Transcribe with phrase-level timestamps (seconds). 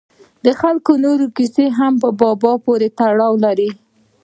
[0.59, 3.43] خلکو نورې کیسې هم په بابا پورې تړل.